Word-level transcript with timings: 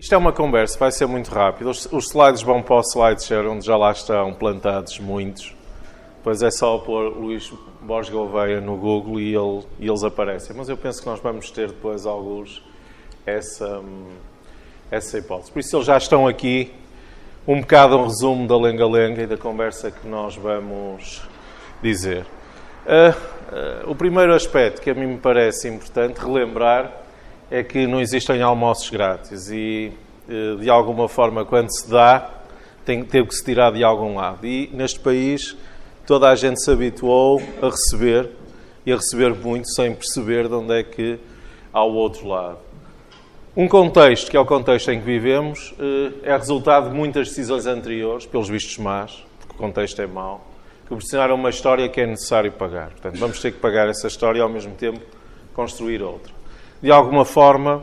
Isto 0.00 0.14
é 0.14 0.16
uma 0.16 0.32
conversa, 0.32 0.78
vai 0.78 0.90
ser 0.90 1.04
muito 1.04 1.30
rápido. 1.30 1.68
Os, 1.68 1.86
slides 1.92 2.40
vão 2.40 2.62
para 2.62 2.76
o 2.76 2.80
SlideShare, 2.80 3.46
onde 3.46 3.66
já 3.66 3.76
lá 3.76 3.92
estão 3.92 4.32
plantados 4.32 4.98
muitos. 4.98 5.54
Depois 6.16 6.42
é 6.42 6.50
só 6.50 6.78
pôr 6.78 7.14
Luís 7.18 7.52
Borges 7.82 8.10
Gouveia 8.10 8.62
no 8.62 8.78
Google 8.78 9.20
e, 9.20 9.34
ele, 9.34 9.62
e, 9.78 9.86
eles 9.86 10.02
aparecem. 10.02 10.56
Mas 10.56 10.70
eu 10.70 10.76
penso 10.78 11.02
que 11.02 11.06
nós 11.06 11.20
vamos 11.20 11.50
ter 11.50 11.68
depois 11.68 12.06
alguns 12.06 12.64
essa, 13.26 13.82
essa 14.90 15.18
hipótese. 15.18 15.52
Por 15.52 15.60
isso 15.60 15.76
eles 15.76 15.86
já 15.86 15.98
estão 15.98 16.26
aqui. 16.26 16.72
Um 17.46 17.60
bocado 17.60 17.98
um 17.98 18.04
resumo 18.04 18.48
da 18.48 18.56
lenga-lenga 18.56 19.22
e 19.22 19.26
da 19.26 19.36
conversa 19.36 19.90
que 19.90 20.08
nós 20.08 20.34
vamos 20.34 21.22
dizer. 21.82 22.24
Uh, 22.86 23.84
uh, 23.86 23.90
o 23.90 23.94
primeiro 23.94 24.32
aspecto 24.32 24.80
que 24.80 24.88
a 24.88 24.94
mim 24.94 25.08
me 25.08 25.18
parece 25.18 25.68
importante 25.68 26.18
relembrar 26.18 26.99
é 27.50 27.62
que 27.62 27.86
não 27.86 28.00
existem 28.00 28.40
almoços 28.40 28.88
grátis 28.90 29.50
e, 29.50 29.92
uh, 30.28 30.56
de 30.58 30.70
alguma 30.70 31.08
forma, 31.08 31.44
quando 31.44 31.68
se 31.70 31.90
dá, 31.90 32.30
tem, 32.84 33.02
teve 33.02 33.28
que 33.28 33.34
se 33.34 33.44
tirar 33.44 33.72
de 33.72 33.82
algum 33.82 34.16
lado. 34.16 34.46
E 34.46 34.70
neste 34.72 35.00
país, 35.00 35.56
toda 36.06 36.28
a 36.28 36.34
gente 36.34 36.62
se 36.62 36.70
habituou 36.70 37.42
a 37.60 37.66
receber 37.66 38.30
e 38.86 38.92
a 38.92 38.96
receber 38.96 39.34
muito 39.34 39.68
sem 39.70 39.94
perceber 39.94 40.48
de 40.48 40.54
onde 40.54 40.78
é 40.78 40.82
que 40.82 41.18
há 41.72 41.84
o 41.84 41.92
outro 41.94 42.28
lado. 42.28 42.58
Um 43.56 43.66
contexto, 43.66 44.30
que 44.30 44.36
é 44.36 44.40
o 44.40 44.46
contexto 44.46 44.90
em 44.90 45.00
que 45.00 45.04
vivemos, 45.04 45.74
é 46.22 46.36
resultado 46.36 46.88
de 46.88 46.94
muitas 46.94 47.28
decisões 47.28 47.66
anteriores, 47.66 48.24
pelos 48.24 48.48
vistos 48.48 48.78
más, 48.78 49.24
porque 49.40 49.54
o 49.54 49.58
contexto 49.58 50.00
é 50.00 50.06
mau, 50.06 50.46
que 50.82 50.86
proporcionaram 50.86 51.34
uma 51.34 51.50
história 51.50 51.88
que 51.88 52.00
é 52.00 52.06
necessário 52.06 52.52
pagar. 52.52 52.90
Portanto, 52.90 53.18
vamos 53.18 53.40
ter 53.40 53.50
que 53.52 53.58
pagar 53.58 53.88
essa 53.88 54.06
história 54.06 54.38
e, 54.38 54.42
ao 54.42 54.48
mesmo 54.48 54.74
tempo, 54.74 55.00
construir 55.52 56.00
outra. 56.00 56.39
De 56.82 56.90
alguma 56.90 57.24
forma, 57.24 57.82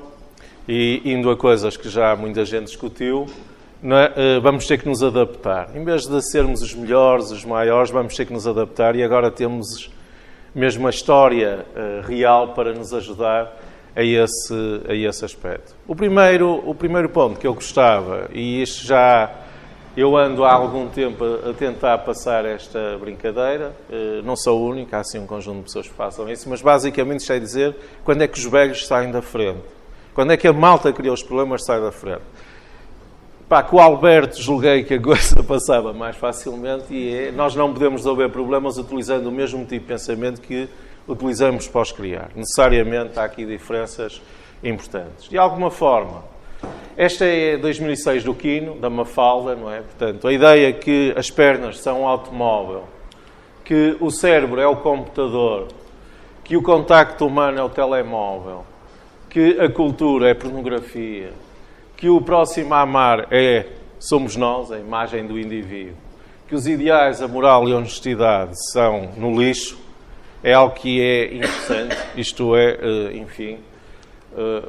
e 0.67 1.01
indo 1.05 1.29
a 1.29 1.37
coisas 1.37 1.77
que 1.77 1.87
já 1.87 2.15
muita 2.15 2.43
gente 2.43 2.65
discutiu, 2.65 3.27
é? 3.83 4.39
vamos 4.39 4.65
ter 4.65 4.79
que 4.79 4.87
nos 4.87 5.03
adaptar. 5.03 5.69
Em 5.75 5.83
vez 5.83 6.07
de 6.07 6.21
sermos 6.31 6.61
os 6.61 6.73
melhores, 6.73 7.29
os 7.29 7.45
maiores, 7.45 7.91
vamos 7.91 8.15
ter 8.15 8.25
que 8.25 8.33
nos 8.33 8.47
adaptar 8.47 8.95
e 8.95 9.03
agora 9.03 9.29
temos 9.29 9.91
mesmo 10.53 10.87
a 10.87 10.89
história 10.89 11.63
real 12.07 12.53
para 12.53 12.73
nos 12.73 12.91
ajudar 12.91 13.55
a 13.95 14.03
esse, 14.03 14.81
a 14.87 14.93
esse 14.93 15.25
aspecto. 15.25 15.75
O 15.87 15.95
primeiro, 15.95 16.61
o 16.67 16.73
primeiro 16.73 17.09
ponto 17.09 17.39
que 17.39 17.47
eu 17.47 17.53
gostava, 17.53 18.29
e 18.33 18.61
isto 18.61 18.85
já 18.85 19.29
eu 19.97 20.15
ando 20.15 20.45
há 20.45 20.53
algum 20.53 20.87
tempo 20.87 21.25
a 21.25 21.51
tentar 21.53 21.97
passar 21.97 22.45
esta 22.45 22.95
brincadeira, 22.99 23.75
eh, 23.91 24.21
não 24.23 24.35
sou 24.35 24.61
o 24.61 24.69
único, 24.69 24.95
há 24.95 25.03
sim 25.03 25.17
um 25.17 25.25
conjunto 25.25 25.57
de 25.57 25.63
pessoas 25.63 25.87
que 25.87 25.93
façam 25.95 26.29
isso, 26.29 26.47
mas 26.47 26.61
basicamente 26.61 27.21
isto 27.21 27.33
é 27.33 27.39
dizer 27.39 27.75
quando 28.03 28.21
é 28.21 28.27
que 28.27 28.37
os 28.37 28.45
velhos 28.45 28.85
saem 28.85 29.09
da 29.09 29.23
frente. 29.23 29.63
Quando 30.13 30.33
é 30.33 30.37
que 30.37 30.47
a 30.47 30.53
malta 30.53 30.93
criou 30.93 31.15
os 31.15 31.23
problemas 31.23 31.65
sai 31.65 31.81
da 31.81 31.91
frente. 31.91 32.21
Pá, 33.49 33.63
com 33.63 33.77
o 33.77 33.79
Alberto 33.79 34.39
julguei 34.39 34.83
que 34.83 34.93
a 34.93 35.01
coisa 35.01 35.41
passava 35.41 35.91
mais 35.93 36.15
facilmente 36.15 36.93
e 36.93 37.15
é, 37.15 37.31
nós 37.31 37.55
não 37.55 37.73
podemos 37.73 38.01
resolver 38.01 38.29
problemas 38.29 38.77
utilizando 38.77 39.25
o 39.27 39.31
mesmo 39.31 39.65
tipo 39.65 39.81
de 39.81 39.93
pensamento 39.93 40.41
que 40.41 40.69
utilizamos 41.07 41.67
para 41.67 41.81
os 41.81 41.91
criar. 41.91 42.29
Necessariamente 42.35 43.17
há 43.17 43.23
aqui 43.23 43.47
diferenças 43.47 44.21
importantes. 44.63 45.27
De 45.27 45.39
alguma 45.39 45.71
forma, 45.71 46.23
esta 46.97 47.25
é 47.25 47.57
2006 47.57 48.23
do 48.23 48.33
Quino, 48.33 48.73
da 48.79 48.89
Mafalda, 48.89 49.55
não 49.55 49.71
é? 49.71 49.81
Portanto, 49.81 50.27
a 50.27 50.33
ideia 50.33 50.73
que 50.73 51.13
as 51.15 51.29
pernas 51.29 51.79
são 51.79 52.01
um 52.01 52.07
automóvel, 52.07 52.85
que 53.63 53.95
o 53.99 54.09
cérebro 54.09 54.59
é 54.59 54.65
o 54.65 54.77
computador, 54.77 55.67
que 56.43 56.57
o 56.57 56.61
contacto 56.63 57.27
humano 57.27 57.59
é 57.59 57.63
o 57.63 57.69
telemóvel, 57.69 58.65
que 59.29 59.59
a 59.59 59.69
cultura 59.69 60.29
é 60.29 60.33
pornografia, 60.33 61.33
que 61.95 62.09
o 62.09 62.19
próximo 62.19 62.73
a 62.73 62.81
amar 62.81 63.27
é 63.31 63.67
somos 63.99 64.35
nós, 64.35 64.71
a 64.71 64.79
imagem 64.79 65.27
do 65.27 65.39
indivíduo, 65.39 65.95
que 66.47 66.55
os 66.55 66.65
ideais, 66.65 67.21
a 67.21 67.27
moral 67.27 67.69
e 67.69 67.73
a 67.73 67.77
honestidade 67.77 68.53
são 68.71 69.11
no 69.17 69.39
lixo, 69.39 69.77
é 70.43 70.53
algo 70.53 70.73
que 70.73 70.99
é 70.99 71.35
interessante, 71.35 71.95
isto 72.15 72.55
é, 72.55 72.77
eh, 72.81 73.17
enfim, 73.17 73.59
eh, 74.35 74.63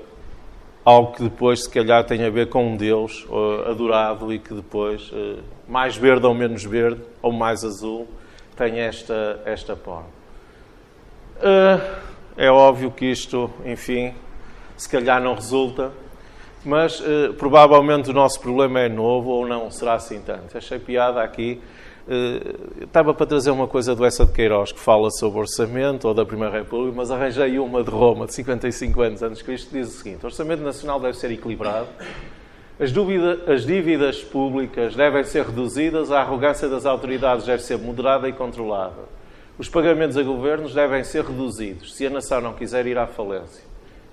algo 0.88 1.12
que 1.12 1.22
depois, 1.22 1.65
se 1.65 1.71
calhar, 1.71 2.03
tem 2.04 2.25
a 2.25 2.31
ver 2.31 2.49
com 2.49 2.66
um 2.66 2.75
Deus 2.75 3.26
uh, 3.28 3.69
adorado 3.69 4.32
e 4.32 4.38
que 4.38 4.54
depois, 4.54 5.12
uh, 5.12 5.43
mais 5.69 5.94
verde 5.94 6.26
ou 6.26 6.34
menos 6.34 6.65
verde, 6.65 7.03
ou 7.21 7.31
mais 7.31 7.62
azul, 7.62 8.09
tem 8.56 8.81
esta, 8.81 9.43
esta 9.44 9.77
forma. 9.77 10.09
Uh, 11.37 11.78
é 12.38 12.50
óbvio 12.50 12.91
que 12.91 13.04
isto, 13.04 13.50
enfim, 13.66 14.15
se 14.78 14.88
calhar 14.88 15.22
não 15.22 15.34
resulta, 15.34 15.93
mas 16.65 17.03
provavelmente 17.37 18.10
o 18.10 18.12
nosso 18.12 18.41
problema 18.41 18.81
é 18.81 18.88
novo 18.88 19.31
ou 19.31 19.47
não 19.47 19.71
será 19.71 19.94
assim 19.94 20.21
tanto. 20.21 20.56
Achei 20.56 20.78
piada 20.78 21.22
aqui 21.22 21.60
Uh, 22.08 22.84
estava 22.84 23.12
para 23.12 23.26
trazer 23.26 23.50
uma 23.50 23.69
coisa 23.69 23.94
do 23.94 24.02
Essa 24.02 24.24
de 24.24 24.32
Queiroz 24.32 24.72
que 24.72 24.80
fala 24.80 25.10
sobre 25.10 25.41
orçamento 25.41 26.08
ou 26.08 26.14
da 26.14 26.24
Primeira 26.24 26.56
República, 26.56 26.96
mas 26.96 27.10
arranjei 27.10 27.58
uma 27.58 27.84
de 27.84 27.91
Roma, 27.91 28.24
de 28.24 28.32
55 28.32 29.02
anos 29.02 29.22
antes 29.22 29.38
de 29.41 29.44
Cristo, 29.44 29.69
que 29.69 29.78
diz 29.78 29.88
o 29.88 29.98
seguinte: 29.98 30.22
o 30.22 30.26
orçamento 30.26 30.62
nacional 30.62 30.98
deve 30.98 31.18
ser 31.18 31.30
equilibrado, 31.30 31.88
as, 32.80 32.92
dúvida, 32.92 33.52
as 33.52 33.66
dívidas 33.66 34.24
públicas 34.24 34.97
devem 34.97 35.22
ser 35.22 35.44
reduzidas, 35.44 36.10
a 36.10 36.20
arrogância 36.20 36.66
das 36.66 36.86
autoridades 36.86 37.44
deve 37.44 37.62
ser 37.62 37.76
moderada 37.76 38.26
e 38.26 38.32
controlada. 38.32 39.18
Os 39.58 39.68
pagamentos 39.68 40.16
a 40.16 40.22
governos 40.22 40.72
devem 40.72 41.04
ser 41.04 41.26
reduzidos, 41.26 41.94
se 41.94 42.06
a 42.06 42.10
nação 42.10 42.41
não 42.41 42.54
quiser 42.54 42.86
ir 42.86 42.97
à 42.97 43.06
falência. 43.06 43.62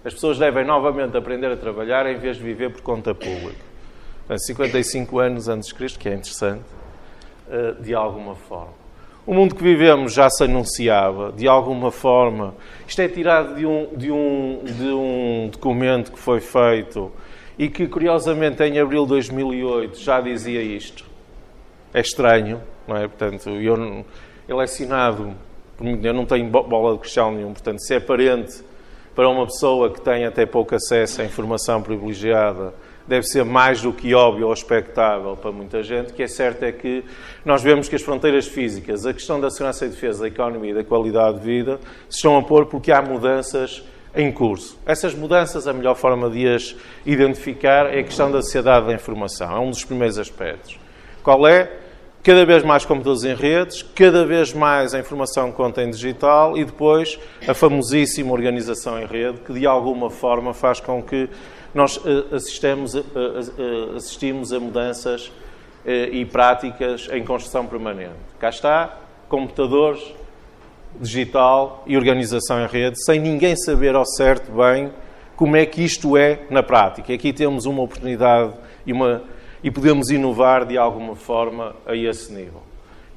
As 0.03 0.13
pessoas 0.13 0.37
devem 0.37 0.65
novamente 0.65 1.15
aprender 1.15 1.49
a 1.49 1.55
trabalhar 1.55 2.05
em 2.07 2.17
vez 2.17 2.35
de 2.35 2.43
viver 2.43 2.73
por 2.73 2.81
conta 2.81 3.15
pública. 3.15 3.63
55 4.37 5.17
anos 5.17 5.47
antes 5.47 5.69
de 5.69 5.75
Cristo, 5.75 5.97
que 5.97 6.09
é 6.09 6.13
interessante 6.13 6.65
de 7.81 7.93
alguma 7.93 8.35
forma. 8.35 8.85
O 9.25 9.33
mundo 9.33 9.55
que 9.55 9.63
vivemos 9.63 10.13
já 10.13 10.29
se 10.29 10.43
anunciava, 10.43 11.31
de 11.31 11.47
alguma 11.47 11.91
forma. 11.91 12.53
Isto 12.87 13.01
é 13.01 13.07
tirado 13.07 13.55
de 13.55 13.65
um, 13.65 13.87
de 13.95 14.11
um, 14.11 14.61
de 14.63 14.83
um 14.83 15.49
documento 15.51 16.11
que 16.11 16.19
foi 16.19 16.39
feito 16.39 17.11
e 17.57 17.67
que, 17.67 17.87
curiosamente, 17.87 18.61
em 18.63 18.79
abril 18.79 19.03
de 19.03 19.09
2008 19.09 19.99
já 19.99 20.21
dizia 20.21 20.61
isto. 20.61 21.05
É 21.91 22.01
estranho, 22.01 22.61
não 22.87 22.95
é? 22.95 23.07
Portanto, 23.07 23.49
eu, 23.49 24.05
ele 24.47 24.59
é 24.59 24.63
assinado, 24.63 25.33
eu 25.81 26.13
não 26.13 26.25
tenho 26.25 26.47
bola 26.47 26.93
de 26.93 26.99
cristal 26.99 27.31
nenhum, 27.31 27.51
portanto, 27.51 27.79
se 27.79 27.95
é 27.95 27.97
aparente 27.97 28.63
para 29.15 29.27
uma 29.27 29.45
pessoa 29.47 29.91
que 29.91 30.01
tem 30.01 30.25
até 30.25 30.45
pouco 30.45 30.75
acesso 30.75 31.21
à 31.21 31.25
informação 31.25 31.81
privilegiada 31.81 32.73
deve 33.07 33.25
ser 33.25 33.43
mais 33.45 33.81
do 33.81 33.93
que 33.93 34.13
óbvio 34.13 34.47
ou 34.47 34.53
expectável 34.53 35.35
para 35.35 35.51
muita 35.51 35.83
gente, 35.83 36.13
que 36.13 36.23
é 36.23 36.27
certo 36.27 36.63
é 36.63 36.71
que 36.71 37.03
nós 37.43 37.61
vemos 37.61 37.87
que 37.87 37.95
as 37.95 38.01
fronteiras 38.01 38.47
físicas, 38.47 39.05
a 39.05 39.13
questão 39.13 39.39
da 39.39 39.49
segurança 39.49 39.85
e 39.85 39.89
defesa, 39.89 40.21
da 40.21 40.27
economia 40.27 40.71
e 40.71 40.73
da 40.73 40.83
qualidade 40.83 41.39
de 41.39 41.45
vida, 41.45 41.79
se 42.09 42.17
estão 42.17 42.37
a 42.37 42.41
pôr 42.41 42.65
porque 42.65 42.91
há 42.91 43.01
mudanças 43.01 43.83
em 44.15 44.31
curso. 44.31 44.79
Essas 44.85 45.13
mudanças, 45.13 45.67
a 45.67 45.73
melhor 45.73 45.95
forma 45.95 46.29
de 46.29 46.47
as 46.47 46.75
identificar 47.05 47.93
é 47.93 47.99
a 47.99 48.03
questão 48.03 48.31
da 48.31 48.41
sociedade 48.41 48.87
da 48.87 48.93
informação. 48.93 49.51
É 49.55 49.59
um 49.59 49.69
dos 49.69 49.83
primeiros 49.83 50.17
aspectos. 50.17 50.79
Qual 51.21 51.45
é? 51.47 51.84
Cada 52.25 52.43
vez 52.43 52.63
mais 52.63 52.83
computadores 52.83 53.23
em 53.23 53.35
redes, 53.35 53.83
cada 53.83 54.25
vez 54.25 54.51
mais 54.51 54.95
a 54.95 54.99
informação 54.99 55.51
que 55.51 55.57
conta 55.57 55.83
em 55.83 55.91
digital 55.91 56.57
e 56.57 56.65
depois 56.65 57.19
a 57.47 57.53
famosíssima 57.53 58.33
organização 58.33 58.99
em 58.99 59.05
rede, 59.05 59.41
que 59.41 59.53
de 59.53 59.67
alguma 59.67 60.09
forma 60.09 60.51
faz 60.51 60.79
com 60.79 61.03
que 61.03 61.29
nós 61.71 62.01
eh, 62.03 62.35
assistimos, 62.35 62.93
assistimos 63.95 64.51
a 64.51 64.59
mudanças 64.59 65.31
eh, 65.85 66.09
e 66.13 66.25
práticas 66.25 67.07
em 67.11 67.23
construção 67.23 67.67
permanente. 67.67 68.15
Cá 68.39 68.49
está, 68.49 68.97
computadores, 69.29 70.01
digital 70.99 71.83
e 71.85 71.95
organização 71.95 72.59
em 72.59 72.65
rede, 72.65 73.05
sem 73.05 73.19
ninguém 73.19 73.55
saber 73.55 73.93
ao 73.93 74.03
certo 74.03 74.51
bem 74.51 74.91
como 75.35 75.55
é 75.55 75.63
que 75.63 75.83
isto 75.83 76.17
é 76.17 76.39
na 76.49 76.63
prática. 76.63 77.13
Aqui 77.13 77.31
temos 77.31 77.67
uma 77.67 77.83
oportunidade 77.83 78.51
e, 78.83 78.91
uma, 78.91 79.21
e 79.65 79.71
podemos 79.71 80.11
inovar 80.11 80.63
de 80.63 80.77
alguma 80.77 81.15
forma 81.15 81.75
a 81.87 81.95
esse 81.95 82.31
nível. 82.31 82.61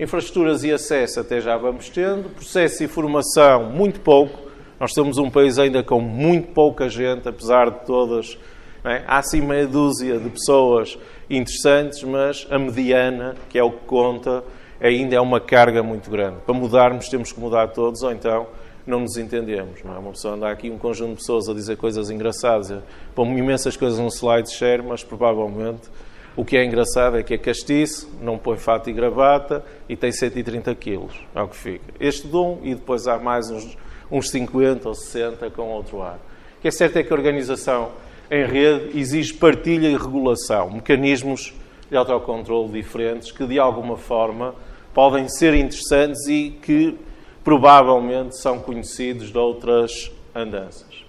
Infraestruturas 0.01 0.65
e 0.65 0.73
acesso 0.73 1.21
até 1.21 1.43
já 1.43 1.59
vamos 1.59 1.91
tendo, 1.91 2.31
processo 2.31 2.83
e 2.83 2.89
formação 2.89 3.65
muito 3.65 4.01
pouco, 4.01 4.49
nós 4.81 4.95
somos 4.95 5.19
um 5.19 5.29
país 5.29 5.59
ainda 5.59 5.83
com 5.83 6.01
muito 6.01 6.49
pouca 6.53 6.89
gente, 6.89 7.29
apesar 7.29 7.69
de 7.69 7.85
todas. 7.85 8.39
É? 8.83 9.03
Há 9.07 9.23
sim 9.23 9.43
meia 9.43 9.67
dúzia 9.67 10.19
de 10.19 10.31
pessoas 10.31 10.97
interessantes, 11.29 12.03
mas 12.03 12.47
a 12.49 12.59
mediana, 12.59 13.37
que 13.51 13.59
é 13.59 13.63
o 13.63 13.71
que 13.71 13.85
conta, 13.85 14.43
ainda 14.81 15.17
é 15.17 15.21
uma 15.21 15.41
carga 15.41 15.83
muito 15.83 16.11
grande. 16.11 16.39
Para 16.47 16.55
mudarmos, 16.55 17.11
temos 17.11 17.31
que 17.31 17.39
mudar 17.39 17.69
todos, 17.75 18.03
ou 18.03 18.11
então 18.11 18.47
não 18.87 19.01
nos 19.01 19.19
entendemos. 19.19 19.83
Não 19.85 19.95
é? 19.95 19.99
Uma 19.99 20.13
pessoa 20.13 20.33
anda 20.33 20.49
aqui, 20.49 20.71
um 20.71 20.79
conjunto 20.79 21.11
de 21.11 21.17
pessoas 21.17 21.47
a 21.47 21.53
dizer 21.53 21.77
coisas 21.77 22.09
engraçadas, 22.09 22.73
põe 23.15 23.37
imensas 23.37 23.77
coisas 23.77 23.99
no 23.99 24.09
slide 24.09 24.51
share, 24.51 24.83
mas 24.83 25.05
provavelmente 25.05 25.91
o 26.39 26.45
que 26.45 26.57
é 26.57 26.65
engraçado 26.65 27.19
é 27.19 27.23
que 27.25 27.35
é 27.35 27.39
castiço, 27.39 28.09
não 28.23 28.39
põe 28.39 28.57
fato 28.57 28.89
e 28.89 28.93
gravata 28.93 29.65
e 29.89 29.97
tem 29.97 30.13
130 30.13 30.73
quilos. 30.77 31.21
É 31.35 31.43
o 31.43 31.49
que 31.49 31.57
fica. 31.57 31.93
Este 31.99 32.29
de 32.29 32.37
um, 32.37 32.61
e 32.63 32.77
depois 32.77 33.09
há 33.09 33.19
mais 33.19 33.51
uns 33.51 33.77
uns 34.09 34.31
50 34.31 34.89
ou 34.89 34.95
60 34.95 35.51
com 35.51 35.69
outro 35.71 36.01
ar. 36.01 36.21
O 36.59 36.61
que 36.63 36.69
é 36.69 36.71
certo 36.71 36.97
é 36.97 37.03
que 37.03 37.13
a 37.13 37.17
organização 37.17 37.91
em 38.31 38.47
rede 38.47 38.97
exige 38.97 39.35
partilha 39.35 39.89
e 39.89 39.97
regulação, 39.97 40.71
mecanismos 40.71 41.53
de 41.91 41.97
autocontrole 41.97 42.71
diferentes 42.71 43.33
que, 43.33 43.45
de 43.45 43.59
alguma 43.59 43.97
forma, 43.97 44.55
podem 44.95 45.29
ser 45.29 45.55
interessantes 45.55 46.25
e 46.29 46.57
que 46.63 46.97
provavelmente 47.43 48.39
são 48.39 48.61
conhecidos 48.61 49.33
de 49.33 49.39
outras 49.39 50.13
andanças. 50.33 51.08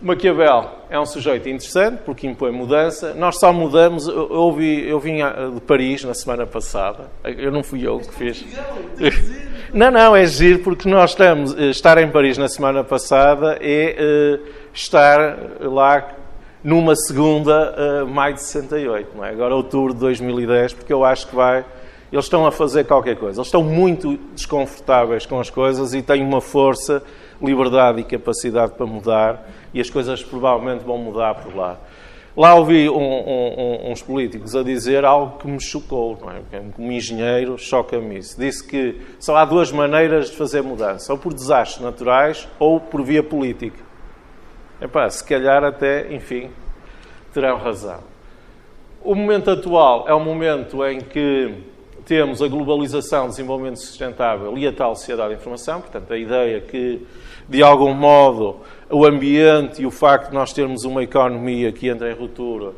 Maquiavel 0.00 0.70
é 0.90 1.00
um 1.00 1.06
sujeito 1.06 1.48
interessante 1.48 2.00
porque 2.04 2.26
impõe 2.26 2.52
mudança. 2.52 3.14
Nós 3.14 3.38
só 3.38 3.52
mudamos. 3.52 4.06
Eu, 4.06 4.30
ouvi, 4.30 4.86
eu 4.86 5.00
vim 5.00 5.16
de 5.54 5.60
Paris 5.62 6.04
na 6.04 6.12
semana 6.12 6.46
passada. 6.46 7.08
Eu 7.24 7.50
não 7.50 7.62
fui 7.62 7.86
eu 7.86 7.98
que 7.98 8.14
fiz. 8.14 8.44
Não, 9.72 9.90
não, 9.90 10.14
é 10.14 10.24
giro 10.26 10.60
porque 10.60 10.88
nós 10.88 11.10
estamos. 11.10 11.52
Estar 11.58 11.98
em 11.98 12.10
Paris 12.10 12.38
na 12.38 12.48
semana 12.48 12.84
passada 12.84 13.58
é 13.60 13.96
uh, 13.98 14.48
estar 14.72 15.38
lá 15.60 16.08
numa 16.62 16.94
segunda 16.94 17.74
uh, 18.04 18.06
maio 18.06 18.34
de 18.34 18.42
68, 18.42 19.16
não 19.16 19.24
é? 19.24 19.30
Agora 19.30 19.54
outubro 19.54 19.92
de 19.92 20.00
2010, 20.00 20.74
porque 20.74 20.92
eu 20.92 21.04
acho 21.04 21.28
que 21.28 21.34
vai. 21.34 21.64
Eles 22.12 22.24
estão 22.24 22.46
a 22.46 22.52
fazer 22.52 22.84
qualquer 22.84 23.16
coisa. 23.16 23.38
Eles 23.38 23.48
estão 23.48 23.62
muito 23.62 24.16
desconfortáveis 24.34 25.26
com 25.26 25.40
as 25.40 25.50
coisas 25.50 25.92
e 25.94 26.02
têm 26.02 26.22
uma 26.22 26.40
força, 26.40 27.02
liberdade 27.42 28.00
e 28.00 28.04
capacidade 28.04 28.72
para 28.72 28.86
mudar 28.86 29.48
e 29.72 29.80
as 29.80 29.90
coisas 29.90 30.22
provavelmente 30.22 30.84
vão 30.84 30.98
mudar 30.98 31.34
por 31.34 31.54
lá. 31.54 31.78
Lá 32.36 32.54
ouvi 32.54 32.88
um, 32.90 32.96
um, 32.98 33.90
uns 33.90 34.02
políticos 34.02 34.54
a 34.54 34.62
dizer 34.62 35.06
algo 35.06 35.38
que 35.38 35.48
me 35.48 35.58
chocou, 35.58 36.18
não 36.20 36.30
é? 36.30 36.42
como 36.74 36.92
engenheiro, 36.92 37.56
choca-me 37.56 38.18
isso. 38.18 38.38
Disse 38.38 38.66
que 38.66 39.00
só 39.18 39.36
há 39.36 39.44
duas 39.46 39.72
maneiras 39.72 40.30
de 40.30 40.36
fazer 40.36 40.62
mudança, 40.62 41.12
ou 41.12 41.18
por 41.18 41.32
desastres 41.32 41.82
naturais 41.82 42.46
ou 42.58 42.78
por 42.78 43.02
via 43.02 43.22
política. 43.22 43.82
Epá, 44.82 45.08
se 45.08 45.24
calhar 45.24 45.64
até, 45.64 46.12
enfim, 46.12 46.50
terão 47.32 47.56
razão. 47.56 48.00
O 49.02 49.14
momento 49.14 49.50
atual 49.50 50.04
é 50.06 50.14
um 50.14 50.22
momento 50.22 50.84
em 50.84 51.00
que 51.00 51.54
temos 52.06 52.40
a 52.40 52.48
globalização, 52.48 53.28
desenvolvimento 53.28 53.80
sustentável 53.80 54.56
e 54.56 54.66
a 54.66 54.72
tal 54.72 54.94
sociedade 54.94 55.34
de 55.34 55.40
informação, 55.40 55.80
portanto, 55.80 56.12
a 56.12 56.16
ideia 56.16 56.60
que, 56.60 57.04
de 57.48 57.62
algum 57.62 57.92
modo, 57.92 58.60
o 58.88 59.04
ambiente 59.04 59.82
e 59.82 59.86
o 59.86 59.90
facto 59.90 60.28
de 60.28 60.34
nós 60.34 60.52
termos 60.52 60.84
uma 60.84 61.02
economia 61.02 61.72
que 61.72 61.88
entra 61.88 62.10
em 62.10 62.14
ruptura 62.14 62.72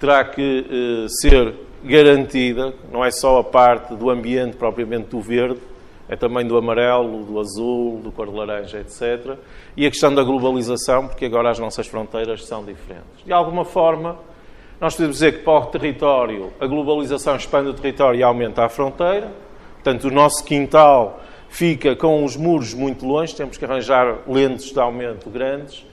terá 0.00 0.24
que 0.24 0.66
eh, 0.66 1.06
ser 1.20 1.54
garantida, 1.84 2.72
não 2.90 3.04
é 3.04 3.10
só 3.10 3.38
a 3.38 3.44
parte 3.44 3.94
do 3.94 4.08
ambiente 4.08 4.56
propriamente 4.56 5.08
do 5.08 5.20
verde, 5.20 5.60
é 6.08 6.16
também 6.16 6.46
do 6.46 6.56
amarelo, 6.56 7.22
do 7.22 7.38
azul, 7.38 8.00
do 8.00 8.10
cor 8.10 8.28
de 8.28 8.34
laranja, 8.34 8.80
etc. 8.80 9.38
E 9.76 9.86
a 9.86 9.90
questão 9.90 10.12
da 10.12 10.24
globalização, 10.24 11.06
porque 11.06 11.26
agora 11.26 11.50
as 11.50 11.58
nossas 11.58 11.86
fronteiras 11.86 12.44
são 12.46 12.64
diferentes. 12.64 13.24
De 13.24 13.32
alguma 13.32 13.64
forma, 13.64 14.16
nós 14.80 14.94
podemos 14.94 15.16
dizer 15.16 15.32
que 15.32 15.44
para 15.44 15.58
o 15.58 15.66
território, 15.66 16.52
a 16.58 16.66
globalização 16.66 17.36
expande 17.36 17.68
o 17.68 17.74
território 17.74 18.18
e 18.18 18.22
aumenta 18.22 18.64
a 18.64 18.68
fronteira. 18.68 19.30
Portanto, 19.74 20.04
o 20.04 20.10
nosso 20.10 20.42
quintal 20.42 21.20
fica 21.50 21.94
com 21.94 22.24
os 22.24 22.34
muros 22.34 22.72
muito 22.72 23.04
longe, 23.04 23.34
temos 23.34 23.58
que 23.58 23.64
arranjar 23.64 24.20
lentes 24.26 24.72
de 24.72 24.80
aumento 24.80 25.28
grandes. 25.28 25.84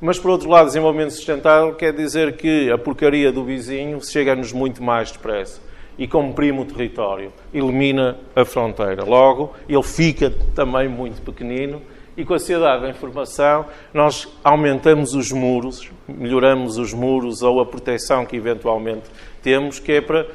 Mas, 0.00 0.18
por 0.18 0.30
outro 0.30 0.48
lado, 0.48 0.66
desenvolvimento 0.66 1.10
sustentável 1.10 1.74
quer 1.74 1.92
dizer 1.92 2.36
que 2.36 2.70
a 2.70 2.78
porcaria 2.78 3.32
do 3.32 3.42
vizinho 3.42 4.00
chega-nos 4.04 4.52
muito 4.52 4.80
mais 4.80 5.10
depressa 5.10 5.60
e 5.98 6.06
comprime 6.06 6.60
o 6.60 6.64
território, 6.64 7.32
elimina 7.52 8.18
a 8.36 8.44
fronteira. 8.44 9.02
Logo, 9.02 9.54
ele 9.68 9.82
fica 9.82 10.30
também 10.54 10.88
muito 10.88 11.20
pequenino 11.22 11.82
e 12.16 12.24
com 12.24 12.34
a 12.34 12.38
sociedade 12.38 12.82
da 12.82 12.90
informação 12.90 13.66
nós 13.92 14.28
aumentamos 14.42 15.14
os 15.14 15.30
muros, 15.32 15.90
melhoramos 16.08 16.78
os 16.78 16.92
muros 16.92 17.42
ou 17.42 17.60
a 17.60 17.66
proteção 17.66 18.24
que 18.24 18.36
eventualmente 18.36 19.04
temos, 19.42 19.78
que 19.78 19.92
é 19.92 20.00
para 20.00 20.26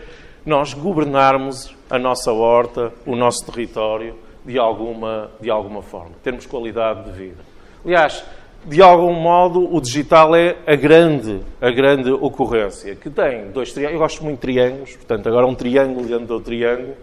nós 0.45 0.73
governarmos 0.73 1.75
a 1.89 1.99
nossa 1.99 2.31
horta, 2.31 2.91
o 3.05 3.15
nosso 3.15 3.45
território, 3.45 4.15
de 4.45 4.57
alguma, 4.57 5.31
de 5.39 5.49
alguma 5.49 5.81
forma, 5.81 6.11
termos 6.23 6.45
qualidade 6.45 7.05
de 7.05 7.11
vida. 7.11 7.43
Aliás, 7.85 8.23
de 8.65 8.81
algum 8.81 9.13
modo, 9.13 9.73
o 9.73 9.81
digital 9.81 10.35
é 10.35 10.55
a 10.67 10.75
grande, 10.75 11.41
a 11.59 11.71
grande 11.71 12.11
ocorrência, 12.11 12.95
que 12.95 13.09
tem 13.09 13.51
dois 13.51 13.71
triângulos. 13.71 13.93
Eu 13.93 13.99
gosto 13.99 14.23
muito 14.23 14.35
de 14.35 14.41
triângulos, 14.41 14.95
portanto, 14.95 15.27
agora 15.27 15.47
um 15.47 15.55
triângulo 15.55 16.07
dentro 16.07 16.27
do 16.27 16.39
triângulo, 16.39 16.95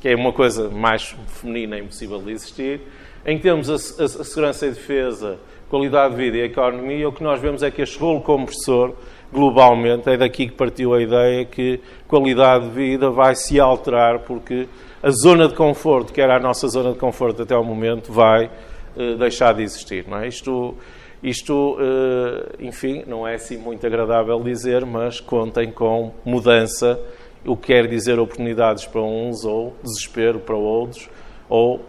que 0.00 0.08
é 0.08 0.14
uma 0.14 0.32
coisa 0.32 0.68
mais 0.68 1.16
feminina 1.28 1.78
impossível 1.78 2.20
de 2.20 2.32
existir. 2.32 2.82
Em 3.28 3.40
a, 3.44 3.74
a 3.74 4.08
segurança 4.08 4.68
e 4.68 4.70
defesa, 4.70 5.36
qualidade 5.68 6.14
de 6.14 6.22
vida 6.22 6.36
e 6.36 6.42
economia, 6.42 7.08
o 7.08 7.12
que 7.12 7.24
nós 7.24 7.40
vemos 7.40 7.60
é 7.60 7.72
que 7.72 7.82
este 7.82 7.98
rolo 7.98 8.20
compressor, 8.20 8.94
globalmente, 9.32 10.08
é 10.08 10.16
daqui 10.16 10.46
que 10.46 10.52
partiu 10.52 10.94
a 10.94 11.02
ideia 11.02 11.44
que 11.44 11.80
qualidade 12.06 12.68
de 12.68 12.70
vida 12.70 13.10
vai 13.10 13.34
se 13.34 13.58
alterar 13.58 14.20
porque 14.20 14.68
a 15.02 15.10
zona 15.10 15.48
de 15.48 15.54
conforto, 15.54 16.12
que 16.12 16.20
era 16.20 16.36
a 16.36 16.38
nossa 16.38 16.68
zona 16.68 16.92
de 16.92 17.00
conforto 17.00 17.42
até 17.42 17.56
o 17.56 17.64
momento, 17.64 18.12
vai 18.12 18.48
uh, 18.96 19.16
deixar 19.18 19.54
de 19.54 19.64
existir. 19.64 20.06
Não 20.06 20.18
é? 20.18 20.28
Isto, 20.28 20.76
isto 21.20 21.76
uh, 21.80 22.64
enfim, 22.64 23.02
não 23.08 23.26
é 23.26 23.34
assim 23.34 23.58
muito 23.58 23.84
agradável 23.84 24.38
dizer, 24.38 24.86
mas 24.86 25.18
contem 25.18 25.72
com 25.72 26.12
mudança, 26.24 26.96
o 27.44 27.56
que 27.56 27.72
quer 27.72 27.88
dizer 27.88 28.20
oportunidades 28.20 28.86
para 28.86 29.02
uns 29.02 29.44
ou 29.44 29.74
desespero 29.82 30.38
para 30.38 30.54
outros, 30.54 31.08
ou 31.48 31.80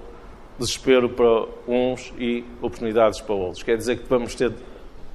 desespero 0.58 1.10
para 1.10 1.46
uns 1.68 2.14
e 2.18 2.44
oportunidades 2.62 3.22
para 3.22 3.36
outros. 3.36 3.64
Quer 3.64 3.78
dizer 3.78 3.98
que 3.98 4.10
vamos 4.10 4.36
ter 4.36 4.52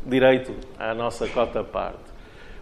direito 0.06 0.54
à 0.78 0.94
nossa 0.94 1.26
cota 1.28 1.62
parte. 1.62 2.12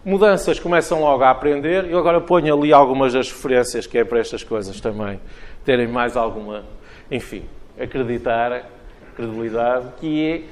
Mudanças 0.04 0.58
começam 0.58 1.00
logo 1.00 1.22
a 1.22 1.30
aprender. 1.30 1.84
Eu 1.90 1.98
agora 1.98 2.20
ponho 2.20 2.54
ali 2.54 2.72
algumas 2.72 3.12
das 3.12 3.30
referências 3.30 3.86
que 3.86 3.98
é 3.98 4.04
para 4.04 4.18
estas 4.18 4.42
coisas 4.42 4.80
também 4.80 5.20
terem 5.64 5.86
mais 5.86 6.16
alguma, 6.16 6.64
enfim, 7.10 7.44
acreditar, 7.78 8.66
credibilidade, 9.14 9.88
que 10.00 10.26
é 10.26 10.42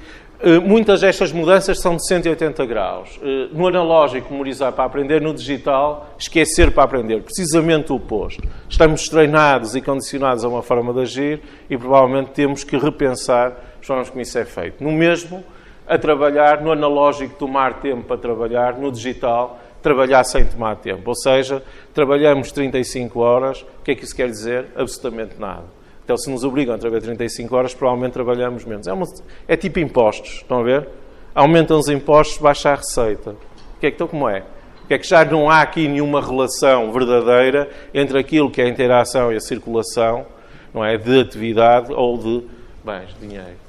Muitas 0.65 1.01
destas 1.01 1.33
mudanças 1.33 1.81
são 1.81 1.97
de 1.97 2.07
180 2.07 2.65
graus. 2.65 3.19
Eh, 3.21 3.49
no 3.51 3.67
analógico, 3.67 4.31
memorizar 4.31 4.73
para 4.73 4.85
aprender, 4.85 5.21
no 5.21 5.35
digital, 5.35 6.15
esquecer 6.17 6.71
para 6.71 6.85
aprender. 6.85 7.23
Precisamente 7.23 7.91
o 7.91 7.97
oposto. 7.97 8.41
Estamos 8.69 9.09
treinados 9.09 9.75
e 9.75 9.81
condicionados 9.81 10.45
a 10.45 10.49
uma 10.49 10.63
forma 10.63 10.93
de 10.93 11.01
agir 11.01 11.41
e 11.69 11.77
provavelmente 11.77 12.31
temos 12.31 12.63
que 12.63 12.77
repensar 12.77 13.53
as 13.81 13.87
formas 13.87 14.11
como 14.11 14.23
isso 14.23 14.39
é 14.39 14.45
feito. 14.45 14.83
No 14.83 14.93
mesmo, 14.93 15.43
a 15.89 15.99
trabalhar, 15.99 16.63
no 16.63 16.71
analógico 16.71 17.35
tomar 17.35 17.81
tempo 17.81 18.05
para 18.05 18.17
trabalhar, 18.19 18.79
no 18.79 18.93
digital 18.93 19.59
trabalhar 19.83 20.23
sem 20.23 20.45
tomar 20.45 20.77
tempo. 20.77 21.03
Ou 21.09 21.17
seja, 21.17 21.63
trabalhamos 21.93 22.53
35 22.53 23.19
horas, 23.19 23.63
o 23.81 23.83
que 23.83 23.91
é 23.91 23.95
que 23.97 24.05
isso 24.05 24.15
quer 24.15 24.29
dizer? 24.29 24.67
Absolutamente 24.77 25.35
nada. 25.39 25.78
Então, 26.09 26.17
se 26.17 26.31
nos 26.31 26.43
obrigam 26.43 26.75
a 26.75 26.79
trabalhar 26.79 27.03
35 27.03 27.55
horas, 27.55 27.75
provavelmente 27.75 28.15
trabalhamos 28.15 28.65
menos. 28.65 28.87
É, 28.87 28.93
uma, 28.95 29.05
é 29.47 29.59
tipo 29.59 29.79
impostos, 29.79 30.37
estão 30.37 30.61
a 30.61 30.63
ver? 30.63 30.89
Aumentam 31.35 31.79
os 31.79 31.87
impostos, 31.91 32.39
baixa 32.39 32.71
a 32.71 32.77
receita. 32.77 33.33
O 33.33 33.79
que 33.79 33.89
é 33.89 33.91
que, 33.91 33.97
então, 33.97 34.09
como 34.09 34.27
é? 34.27 34.43
Porque 34.79 34.95
é 34.95 34.99
que 34.99 35.07
já 35.07 35.23
não 35.23 35.51
há 35.51 35.61
aqui 35.61 35.87
nenhuma 35.87 36.23
relação 36.23 36.91
verdadeira 36.91 37.69
entre 37.93 38.19
aquilo 38.19 38.51
que 38.51 38.59
é 38.59 38.65
a 38.65 38.69
interação 38.69 39.31
e 39.31 39.37
a 39.37 39.41
circulação, 39.41 40.25
não 40.73 40.83
é? 40.83 40.97
De 40.97 41.21
atividade 41.21 41.93
ou 41.93 42.17
de 42.17 42.43
bens, 42.83 43.15
dinheiro. 43.21 43.69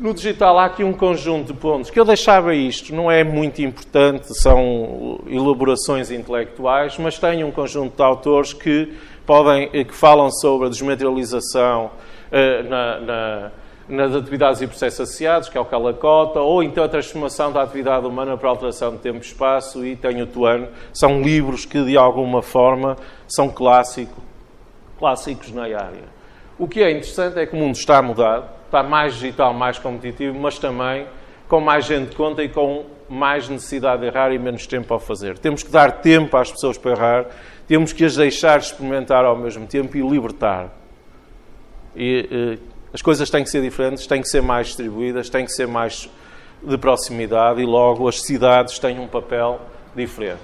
No 0.00 0.12
digital 0.12 0.58
há 0.58 0.64
aqui 0.64 0.82
um 0.82 0.92
conjunto 0.92 1.52
de 1.52 1.58
pontos 1.58 1.90
que 1.90 1.98
eu 1.98 2.04
deixava 2.04 2.56
isto, 2.56 2.92
não 2.92 3.08
é 3.08 3.22
muito 3.22 3.62
importante, 3.62 4.36
são 4.36 5.20
elaborações 5.28 6.10
intelectuais, 6.10 6.98
mas 6.98 7.18
tem 7.20 7.44
um 7.44 7.52
conjunto 7.52 7.96
de 7.96 8.02
autores 8.02 8.52
que 8.52 8.92
podem, 9.26 9.68
que 9.84 9.94
falam 9.94 10.30
sobre 10.30 10.68
a 10.68 10.70
desmaterialização 10.70 11.86
uh, 11.86 12.68
na, 12.68 13.00
na, 13.00 13.50
nas 13.88 14.14
atividades 14.14 14.60
e 14.62 14.66
processos 14.66 15.00
associados, 15.00 15.48
que 15.48 15.58
é 15.58 15.60
o 15.60 15.64
Calacota, 15.64 16.40
ou 16.40 16.62
então 16.62 16.84
a 16.84 16.88
transformação 16.88 17.52
da 17.52 17.62
atividade 17.62 18.06
humana 18.06 18.36
para 18.36 18.48
alteração 18.48 18.92
de 18.92 18.98
tempo 18.98 19.18
e 19.18 19.20
espaço, 19.20 19.84
e 19.84 19.96
tem 19.96 20.22
o 20.22 20.26
Tuano. 20.26 20.68
São 20.92 21.20
livros 21.20 21.64
que, 21.64 21.82
de 21.84 21.96
alguma 21.96 22.42
forma, 22.42 22.96
são 23.28 23.48
clássico, 23.48 24.20
clássicos 24.98 25.52
na 25.52 25.62
área. 25.62 26.16
O 26.58 26.66
que 26.66 26.82
é 26.82 26.90
interessante 26.90 27.38
é 27.38 27.46
que 27.46 27.54
o 27.54 27.58
mundo 27.58 27.74
está 27.74 27.98
a 27.98 28.02
mudar, 28.02 28.62
está 28.64 28.82
mais 28.82 29.14
digital, 29.14 29.52
mais 29.52 29.78
competitivo, 29.78 30.38
mas 30.38 30.58
também 30.58 31.06
com 31.48 31.60
mais 31.60 31.84
gente 31.84 32.10
de 32.10 32.16
conta 32.16 32.42
e 32.42 32.48
com 32.48 32.84
mais 33.08 33.48
necessidade 33.48 34.00
de 34.00 34.08
errar 34.08 34.32
e 34.32 34.38
menos 34.38 34.66
tempo 34.66 34.92
ao 34.92 34.98
fazer. 34.98 35.38
Temos 35.38 35.62
que 35.62 35.70
dar 35.70 36.00
tempo 36.00 36.36
às 36.36 36.50
pessoas 36.50 36.76
para 36.76 36.90
errar, 36.90 37.26
temos 37.66 37.92
que 37.92 38.04
as 38.04 38.16
deixar 38.16 38.58
experimentar 38.58 39.24
ao 39.24 39.36
mesmo 39.36 39.66
tempo 39.66 39.96
e 39.96 40.00
libertar. 40.00 40.72
E, 41.94 42.28
e, 42.30 42.58
as 42.92 43.02
coisas 43.02 43.28
têm 43.28 43.44
que 43.44 43.50
ser 43.50 43.62
diferentes, 43.62 44.06
têm 44.06 44.22
que 44.22 44.28
ser 44.28 44.40
mais 44.40 44.68
distribuídas, 44.68 45.28
têm 45.28 45.44
que 45.44 45.52
ser 45.52 45.66
mais 45.66 46.08
de 46.62 46.78
proximidade 46.78 47.60
e 47.60 47.66
logo 47.66 48.08
as 48.08 48.22
cidades 48.22 48.78
têm 48.78 48.98
um 48.98 49.06
papel 49.06 49.60
diferente. 49.94 50.40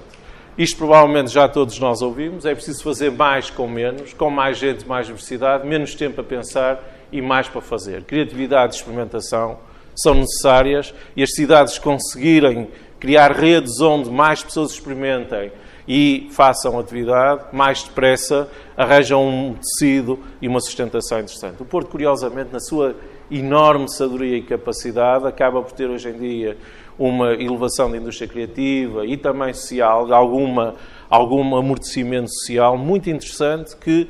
Isto 0.56 0.76
provavelmente 0.76 1.30
já 1.30 1.48
todos 1.48 1.78
nós 1.78 2.02
ouvimos, 2.02 2.44
é 2.44 2.54
preciso 2.54 2.84
fazer 2.84 3.10
mais 3.10 3.48
com 3.48 3.66
menos, 3.66 4.12
com 4.12 4.28
mais 4.28 4.58
gente, 4.58 4.86
mais 4.86 5.06
diversidade, 5.06 5.66
menos 5.66 5.94
tempo 5.94 6.20
a 6.20 6.24
pensar 6.24 6.78
e 7.10 7.22
mais 7.22 7.48
para 7.48 7.62
fazer. 7.62 8.04
Criatividade 8.04 8.74
e 8.74 8.78
experimentação 8.78 9.58
são 9.96 10.14
necessárias 10.14 10.92
e 11.16 11.22
as 11.22 11.34
cidades 11.34 11.78
conseguirem 11.78 12.68
criar 13.00 13.32
redes 13.32 13.80
onde 13.80 14.10
mais 14.10 14.42
pessoas 14.42 14.72
experimentem 14.72 15.50
e 15.86 16.28
façam 16.30 16.78
atividade, 16.78 17.44
mais 17.52 17.82
depressa 17.82 18.48
arranjam 18.76 19.26
um 19.26 19.54
tecido 19.54 20.18
e 20.40 20.48
uma 20.48 20.60
sustentação 20.60 21.20
interessante. 21.20 21.60
O 21.60 21.64
Porto, 21.64 21.90
curiosamente, 21.90 22.52
na 22.52 22.60
sua 22.60 22.94
enorme 23.30 23.90
sabedoria 23.90 24.36
e 24.36 24.42
capacidade, 24.42 25.26
acaba 25.26 25.62
por 25.62 25.72
ter 25.72 25.88
hoje 25.88 26.08
em 26.08 26.18
dia 26.18 26.56
uma 26.98 27.32
elevação 27.32 27.90
da 27.90 27.96
indústria 27.96 28.28
criativa 28.28 29.06
e 29.06 29.16
também 29.16 29.52
social, 29.54 30.12
alguma, 30.12 30.74
algum 31.08 31.56
amortecimento 31.56 32.30
social 32.30 32.76
muito 32.76 33.10
interessante 33.10 33.76
que 33.76 34.08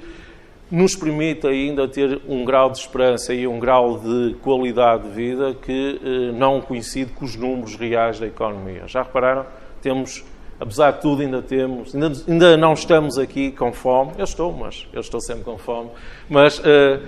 nos 0.73 0.97
permite 0.97 1.47
ainda 1.47 1.87
ter 1.87 2.23
um 2.26 2.47
grau 2.47 2.71
de 2.71 2.79
esperança 2.79 3.35
e 3.35 3.47
um 3.47 3.59
grau 3.59 3.99
de 3.99 4.35
qualidade 4.43 5.02
de 5.02 5.11
vida 5.11 5.55
que 5.55 6.00
eh, 6.02 6.33
não 6.33 6.62
coincide 6.62 7.12
com 7.12 7.26
os 7.26 7.37
números 7.37 7.76
reais 7.76 8.19
da 8.19 8.26
economia. 8.26 8.85
Já 8.87 9.02
repararam? 9.02 9.45
Temos, 9.83 10.25
apesar 10.62 10.92
de 10.92 11.00
tudo, 11.00 11.23
ainda 11.23 11.42
temos, 11.42 11.92
ainda, 11.92 12.12
ainda 12.28 12.57
não 12.57 12.73
estamos 12.73 13.19
aqui 13.19 13.50
com 13.50 13.73
fome. 13.73 14.12
Eu 14.16 14.25
estou, 14.25 14.52
mas 14.52 14.87
eu 14.92 15.00
estou 15.00 15.21
sempre 15.21 15.42
com 15.42 15.59
fome. 15.59 15.90
Mas, 16.31 16.62
eh, 16.64 17.00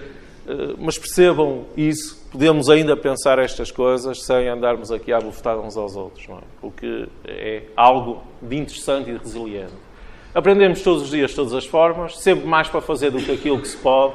eh, 0.48 0.74
mas 0.76 0.98
percebam 0.98 1.64
isso. 1.76 2.20
Podemos 2.32 2.68
ainda 2.68 2.96
pensar 2.96 3.38
estas 3.38 3.70
coisas 3.70 4.24
sem 4.24 4.48
andarmos 4.48 4.90
aqui 4.90 5.12
a 5.12 5.20
bufetar 5.20 5.56
uns 5.56 5.76
aos 5.76 5.94
outros, 5.94 6.26
não 6.26 6.38
é? 6.38 6.40
O 6.60 6.70
que 6.72 7.08
é 7.24 7.62
algo 7.76 8.22
de 8.42 8.56
interessante 8.56 9.10
e 9.10 9.12
de 9.12 9.20
resiliente. 9.20 9.72
Aprendemos 10.34 10.82
todos 10.82 11.04
os 11.04 11.10
dias 11.10 11.32
todas 11.32 11.54
as 11.54 11.64
formas, 11.64 12.18
sempre 12.18 12.44
mais 12.44 12.68
para 12.68 12.80
fazer 12.80 13.12
do 13.12 13.18
que 13.18 13.30
aquilo 13.30 13.60
que 13.60 13.68
se 13.68 13.76
pode, 13.76 14.14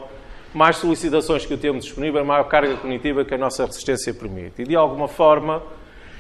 mais 0.54 0.76
solicitações 0.76 1.46
que 1.46 1.54
o 1.54 1.58
temos 1.58 1.86
disponível, 1.86 2.26
maior 2.26 2.44
carga 2.44 2.76
cognitiva 2.76 3.24
que 3.24 3.34
a 3.34 3.38
nossa 3.38 3.66
resistência 3.66 4.14
permite. 4.14 4.64
E 4.64 4.66
de 4.66 4.76
alguma 4.76 5.08
forma, 5.08 5.64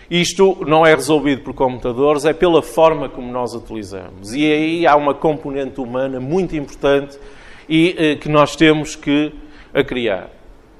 isto 0.09 0.65
não 0.65 0.85
é 0.85 0.95
resolvido 0.95 1.43
por 1.43 1.53
computadores, 1.53 2.25
é 2.25 2.33
pela 2.33 2.63
forma 2.63 3.07
como 3.07 3.31
nós 3.31 3.53
utilizamos. 3.53 4.33
E 4.33 4.51
aí 4.51 4.87
há 4.87 4.95
uma 4.95 5.13
componente 5.13 5.79
humana 5.79 6.19
muito 6.19 6.55
importante 6.55 7.19
e 7.67 7.95
eh, 7.97 8.15
que 8.15 8.27
nós 8.27 8.55
temos 8.55 8.95
que 8.95 9.31
a 9.73 9.83
criar, 9.83 10.31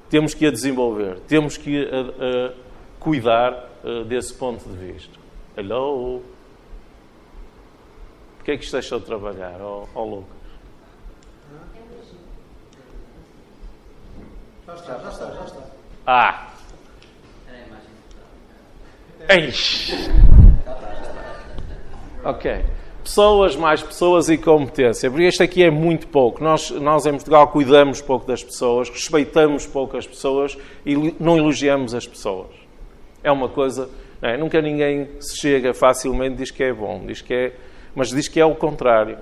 temos 0.09 0.33
que 0.33 0.45
a 0.47 0.51
desenvolver, 0.51 1.19
temos 1.27 1.57
que 1.57 1.85
a, 1.85 2.49
a 2.49 2.53
cuidar 2.99 3.69
uh, 3.83 4.03
desse 4.03 4.33
ponto 4.33 4.67
de 4.67 4.93
vista. 4.93 5.19
Hello? 5.55 6.23
Porquê 8.37 8.51
é 8.51 8.57
que 8.57 8.63
isto 8.63 8.73
deixou 8.73 8.99
de 8.99 9.05
trabalhar, 9.05 9.61
ó 9.61 9.85
oh, 9.93 9.99
oh, 9.99 10.05
Lucas? 10.05 10.39
Já 14.65 14.75
está, 14.75 14.97
já 14.99 15.09
está, 15.09 15.31
já 15.31 15.45
está. 15.45 15.63
Ah! 16.05 16.48
Eish. 19.27 20.09
Ok. 22.23 22.63
Pessoas, 23.03 23.55
mais 23.55 23.81
pessoas 23.81 24.29
e 24.29 24.37
competência. 24.37 25.09
Porque 25.09 25.25
este 25.25 25.41
aqui 25.41 25.63
é 25.63 25.71
muito 25.71 26.07
pouco. 26.07 26.43
Nós, 26.43 26.69
nós 26.69 27.05
em 27.05 27.11
Portugal 27.11 27.47
cuidamos 27.47 28.01
pouco 28.01 28.27
das 28.27 28.43
pessoas, 28.43 28.89
respeitamos 28.89 29.65
pouco 29.65 29.97
as 29.97 30.05
pessoas 30.05 30.57
e 30.85 31.15
não 31.19 31.37
elogiamos 31.37 31.93
as 31.93 32.07
pessoas. 32.07 32.49
É 33.23 33.31
uma 33.31 33.49
coisa. 33.49 33.89
É, 34.21 34.37
nunca 34.37 34.61
ninguém 34.61 35.09
se 35.19 35.37
chega 35.37 35.73
facilmente 35.73 36.35
diz 36.35 36.51
que 36.51 36.63
é 36.63 36.73
bom, 36.73 37.03
diz 37.05 37.21
que 37.21 37.33
é 37.33 37.53
mas 37.95 38.09
diz 38.09 38.27
que 38.27 38.39
é 38.39 38.45
o 38.45 38.53
contrário. 38.55 39.17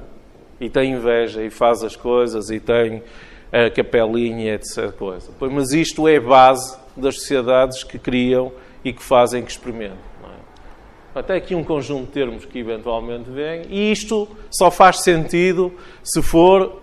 E 0.59 0.69
tem 0.69 0.93
inveja 0.93 1.43
e 1.43 1.49
faz 1.49 1.83
as 1.83 1.95
coisas 1.95 2.49
e 2.49 2.59
tem 2.59 3.03
a 3.51 3.69
capelinha, 3.69 4.55
etc. 4.55 4.91
Coisa. 4.91 5.31
Mas 5.39 5.71
isto 5.71 6.07
é 6.07 6.19
base 6.19 6.77
das 6.95 7.15
sociedades 7.15 7.83
que 7.83 7.97
criam 7.97 8.51
e 8.83 8.93
que 8.93 9.03
fazem, 9.03 9.43
que 9.43 9.51
experimentam. 9.51 9.97
É? 10.23 11.19
Até 11.19 11.35
aqui 11.35 11.55
um 11.55 11.63
conjunto 11.63 12.05
de 12.05 12.11
termos 12.11 12.45
que 12.45 12.59
eventualmente 12.59 13.29
vêm, 13.29 13.63
e 13.69 13.91
isto 13.91 14.27
só 14.51 14.69
faz 14.69 15.03
sentido 15.03 15.73
se 16.03 16.21
for 16.21 16.81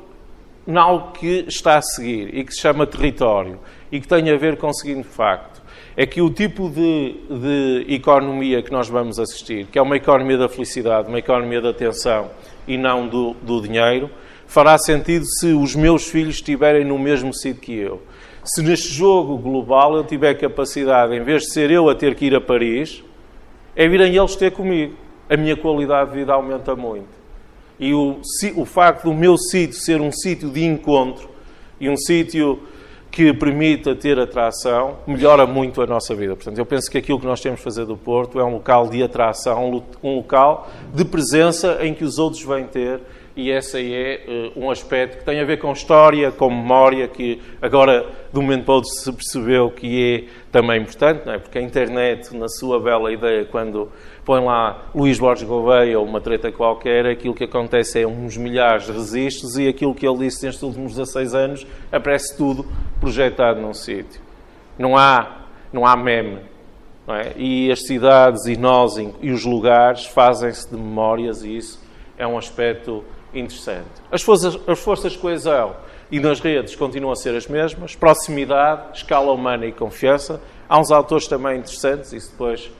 algo 0.74 1.12
que 1.12 1.44
está 1.46 1.76
a 1.76 1.82
seguir 1.82 2.34
e 2.34 2.44
que 2.44 2.52
se 2.52 2.60
chama 2.60 2.86
território 2.86 3.60
e 3.92 4.00
que 4.00 4.08
tem 4.08 4.30
a 4.30 4.36
ver 4.36 4.56
com 4.56 4.68
o 4.68 4.74
seguinte 4.74 5.06
facto: 5.06 5.62
é 5.96 6.06
que 6.06 6.20
o 6.20 6.30
tipo 6.30 6.68
de, 6.68 7.16
de, 7.28 7.94
economia 7.94 8.62
que 8.62 8.72
nós 8.72 8.88
vamos 8.88 9.18
assistir, 9.18 9.66
que 9.66 9.78
é 9.78 9.82
uma 9.82 9.96
economia 9.96 10.38
da 10.38 10.48
felicidade, 10.48 11.08
uma 11.08 11.18
economia 11.18 11.60
da 11.60 11.70
atenção 11.70 12.30
e 12.66 12.76
não 12.76 13.06
do, 13.06 13.34
do 13.42 13.60
dinheiro, 13.60 14.10
fará 14.46 14.76
sentido 14.78 15.24
se 15.26 15.52
os 15.52 15.74
meus 15.76 16.08
filhos 16.08 16.36
estiverem 16.36 16.84
no 16.84 16.98
mesmo 16.98 17.32
sítio 17.32 17.60
que 17.60 17.74
eu. 17.74 18.02
Se 18.44 18.62
neste 18.62 18.92
jogo 18.92 19.38
global 19.38 19.96
eu 19.96 20.04
tiver 20.04 20.34
capacidade, 20.34 21.14
em 21.14 21.22
vez 21.22 21.44
de 21.44 21.52
ser 21.52 21.70
eu 21.70 21.88
a 21.88 21.94
ter 21.94 22.14
que 22.14 22.26
ir 22.26 22.34
a 22.34 22.40
Paris, 22.40 23.02
é 23.74 23.88
virem 23.88 24.14
eles 24.14 24.36
ter 24.36 24.52
comigo. 24.52 24.94
A 25.30 25.36
minha 25.36 25.56
qualidade 25.56 26.10
de 26.10 26.16
vida 26.16 26.34
aumenta 26.34 26.76
muito. 26.76 27.08
E 27.80 27.94
o, 27.94 28.20
o 28.56 28.64
facto 28.66 29.04
do 29.04 29.14
meu 29.14 29.38
sítio 29.38 29.80
ser 29.80 29.98
um 29.98 30.12
sítio 30.12 30.50
de 30.50 30.62
encontro 30.62 31.30
e 31.80 31.88
um 31.88 31.96
sítio 31.96 32.60
que 33.10 33.32
permita 33.32 33.94
ter 33.94 34.18
atração, 34.18 34.98
melhora 35.06 35.46
muito 35.46 35.80
a 35.80 35.86
nossa 35.86 36.14
vida. 36.14 36.36
Portanto, 36.36 36.58
eu 36.58 36.66
penso 36.66 36.90
que 36.90 36.98
aquilo 36.98 37.18
que 37.18 37.26
nós 37.26 37.40
temos 37.40 37.60
de 37.60 37.64
fazer 37.64 37.86
do 37.86 37.96
Porto 37.96 38.38
é 38.38 38.44
um 38.44 38.54
local 38.54 38.88
de 38.88 39.02
atração, 39.02 39.82
um 40.02 40.16
local 40.16 40.68
de 40.92 41.04
presença 41.04 41.78
em 41.80 41.94
que 41.94 42.04
os 42.04 42.18
outros 42.18 42.42
vêm 42.42 42.66
ter, 42.66 43.00
e 43.36 43.50
esse 43.50 43.76
aí 43.76 43.92
é 43.92 44.52
uh, 44.56 44.64
um 44.64 44.70
aspecto 44.70 45.18
que 45.18 45.24
tem 45.24 45.40
a 45.40 45.44
ver 45.44 45.58
com 45.58 45.72
história, 45.72 46.30
com 46.30 46.48
memória, 46.48 47.08
que 47.08 47.42
agora, 47.60 48.06
de 48.32 48.38
um 48.38 48.42
momento 48.42 48.64
para 48.64 48.74
outro, 48.74 48.90
se 48.90 49.12
percebeu 49.12 49.70
que 49.70 50.28
é 50.28 50.52
também 50.52 50.80
importante, 50.80 51.26
não 51.26 51.32
é? 51.32 51.38
porque 51.38 51.58
a 51.58 51.62
internet, 51.62 52.34
na 52.36 52.48
sua 52.48 52.78
bela 52.78 53.12
ideia, 53.12 53.44
quando 53.44 53.90
põe 54.24 54.40
lá 54.40 54.84
Luís 54.94 55.18
Borges 55.18 55.46
Gouveia 55.46 55.98
ou 55.98 56.06
uma 56.06 56.20
treta 56.20 56.52
qualquer, 56.52 57.06
aquilo 57.06 57.34
que 57.34 57.42
acontece 57.42 58.00
é 58.00 58.06
uns 58.06 58.36
milhares 58.36 58.86
de 58.86 58.92
registros 58.92 59.58
e 59.58 59.66
aquilo 59.66 59.94
que 59.94 60.06
ele 60.06 60.18
disse 60.18 60.46
nestes 60.46 60.62
últimos 60.62 60.92
16 60.92 61.34
anos 61.34 61.66
aparece 61.90 62.36
tudo 62.36 62.64
projetado 63.00 63.60
num 63.60 63.74
sítio. 63.74 64.20
Não 64.78 64.96
há, 64.96 65.46
não 65.72 65.84
há 65.84 65.96
meme. 65.96 66.38
Não 67.06 67.14
é? 67.14 67.32
E 67.36 67.70
as 67.70 67.84
cidades 67.84 68.46
e 68.46 68.56
nós 68.56 68.96
e 68.96 69.30
os 69.30 69.44
lugares 69.44 70.06
fazem-se 70.06 70.70
de 70.70 70.76
memórias 70.76 71.42
e 71.42 71.56
isso 71.56 71.82
é 72.16 72.26
um 72.26 72.38
aspecto 72.38 73.04
interessante. 73.34 73.88
As 74.10 74.22
forças, 74.22 74.58
as 74.66 74.78
forças 74.78 75.12
de 75.12 75.18
coesão 75.18 75.76
e 76.10 76.20
nas 76.20 76.40
redes 76.40 76.76
continuam 76.76 77.12
a 77.12 77.16
ser 77.16 77.34
as 77.34 77.46
mesmas. 77.46 77.94
Proximidade, 77.94 78.98
escala 78.98 79.32
humana 79.32 79.66
e 79.66 79.72
confiança. 79.72 80.40
Há 80.68 80.78
uns 80.78 80.90
autores 80.90 81.26
também 81.26 81.58
interessantes, 81.58 82.12
isso 82.12 82.30
depois 82.30 82.70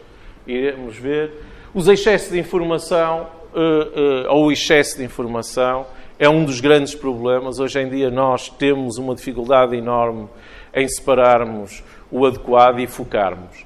iremos 0.46 0.96
ver. 0.96 1.32
Os 1.74 1.88
excessos 1.88 2.30
de 2.30 2.38
informação, 2.38 3.28
uh, 3.52 3.58
uh, 3.58 4.30
ou 4.30 4.46
o 4.46 4.52
excesso 4.52 4.96
de 4.96 5.04
informação, 5.04 5.86
é 6.18 6.28
um 6.28 6.44
dos 6.44 6.60
grandes 6.60 6.94
problemas. 6.94 7.58
Hoje 7.58 7.80
em 7.80 7.88
dia 7.88 8.10
nós 8.10 8.48
temos 8.48 8.98
uma 8.98 9.14
dificuldade 9.14 9.76
enorme 9.76 10.28
em 10.72 10.86
separarmos 10.88 11.82
o 12.10 12.24
adequado 12.24 12.78
e 12.78 12.86
focarmos. 12.86 13.64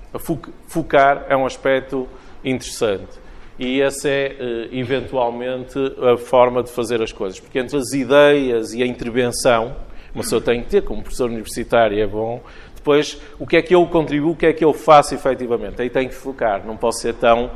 Focar 0.66 1.26
é 1.28 1.36
um 1.36 1.44
aspecto 1.44 2.08
interessante. 2.42 3.27
E 3.58 3.80
essa 3.80 4.08
é, 4.08 4.36
eh, 4.38 4.68
eventualmente, 4.72 5.78
a 6.00 6.16
forma 6.16 6.62
de 6.62 6.70
fazer 6.70 7.02
as 7.02 7.12
coisas. 7.12 7.40
Porque 7.40 7.58
entre 7.58 7.76
as 7.76 7.92
ideias 7.92 8.72
e 8.72 8.82
a 8.82 8.86
intervenção, 8.86 9.74
uma 10.14 10.22
pessoa 10.22 10.40
tem 10.40 10.62
que 10.62 10.68
ter, 10.68 10.82
como 10.82 11.02
professor 11.02 11.28
universitário 11.28 11.98
é 11.98 12.06
bom, 12.06 12.40
depois, 12.74 13.20
o 13.38 13.46
que 13.46 13.56
é 13.56 13.62
que 13.62 13.74
eu 13.74 13.84
contribuo, 13.86 14.32
o 14.32 14.36
que 14.36 14.46
é 14.46 14.52
que 14.52 14.64
eu 14.64 14.72
faço 14.72 15.14
efetivamente? 15.14 15.82
Aí 15.82 15.90
tem 15.90 16.08
que 16.08 16.14
focar, 16.14 16.64
não 16.64 16.76
posso 16.76 17.00
ser 17.00 17.14
tão 17.14 17.50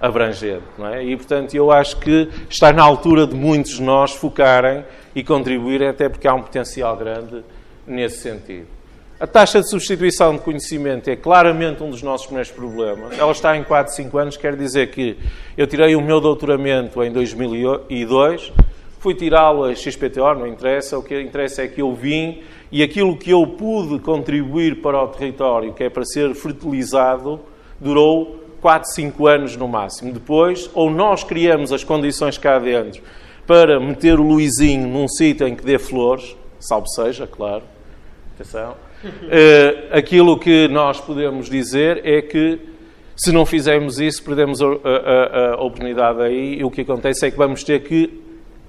abrangente. 0.00 0.64
Não 0.78 0.86
é? 0.86 1.04
E, 1.04 1.16
portanto, 1.16 1.54
eu 1.54 1.70
acho 1.70 1.98
que 1.98 2.28
está 2.48 2.72
na 2.72 2.82
altura 2.82 3.26
de 3.26 3.34
muitos 3.34 3.72
de 3.72 3.82
nós 3.82 4.12
focarem 4.12 4.84
e 5.14 5.24
contribuírem, 5.24 5.88
até 5.88 6.08
porque 6.08 6.28
há 6.28 6.34
um 6.34 6.42
potencial 6.42 6.96
grande 6.96 7.42
nesse 7.86 8.18
sentido. 8.18 8.77
A 9.20 9.26
taxa 9.26 9.60
de 9.60 9.68
substituição 9.68 10.36
de 10.36 10.42
conhecimento 10.42 11.10
é 11.10 11.16
claramente 11.16 11.82
um 11.82 11.90
dos 11.90 12.04
nossos 12.04 12.26
primeiros 12.28 12.52
problemas. 12.52 13.18
Ela 13.18 13.32
está 13.32 13.56
em 13.56 13.64
4, 13.64 13.92
5 13.92 14.16
anos, 14.16 14.36
quer 14.36 14.54
dizer 14.54 14.92
que 14.92 15.18
eu 15.56 15.66
tirei 15.66 15.96
o 15.96 16.00
meu 16.00 16.20
doutoramento 16.20 17.02
em 17.02 17.10
2002, 17.10 18.52
fui 19.00 19.16
tirá-lo 19.16 19.64
a 19.64 19.74
XPTO, 19.74 20.34
não 20.34 20.46
interessa, 20.46 20.96
o 20.96 21.02
que 21.02 21.20
interessa 21.20 21.64
é 21.64 21.66
que 21.66 21.82
eu 21.82 21.92
vim 21.92 22.44
e 22.70 22.80
aquilo 22.80 23.16
que 23.16 23.32
eu 23.32 23.44
pude 23.44 23.98
contribuir 23.98 24.80
para 24.80 25.02
o 25.02 25.08
território, 25.08 25.72
que 25.72 25.82
é 25.82 25.90
para 25.90 26.04
ser 26.04 26.32
fertilizado, 26.36 27.40
durou 27.80 28.38
4, 28.60 28.88
5 28.88 29.26
anos 29.26 29.56
no 29.56 29.66
máximo. 29.66 30.12
Depois, 30.12 30.70
ou 30.74 30.92
nós 30.92 31.24
criamos 31.24 31.72
as 31.72 31.82
condições 31.82 32.38
cá 32.38 32.60
dentro 32.60 33.02
para 33.48 33.80
meter 33.80 34.20
o 34.20 34.22
Luizinho 34.22 34.86
num 34.86 35.08
sítio 35.08 35.48
em 35.48 35.56
que 35.56 35.64
dê 35.64 35.76
flores, 35.76 36.36
salvo 36.60 36.86
seja, 36.86 37.26
claro, 37.26 37.64
atenção, 38.36 38.76
aquilo 39.92 40.38
que 40.38 40.68
nós 40.68 41.00
podemos 41.00 41.48
dizer 41.48 42.00
é 42.04 42.20
que 42.22 42.58
se 43.16 43.32
não 43.32 43.44
fizermos 43.44 43.98
isso, 43.98 44.22
perdemos 44.22 44.62
a, 44.62 44.66
a, 44.66 45.54
a 45.54 45.62
oportunidade 45.62 46.22
aí 46.22 46.58
e 46.60 46.64
o 46.64 46.70
que 46.70 46.82
acontece 46.82 47.26
é 47.26 47.30
que 47.30 47.36
vamos 47.36 47.64
ter 47.64 47.82
que 47.82 48.22